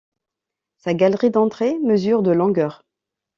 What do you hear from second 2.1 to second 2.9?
de longueur.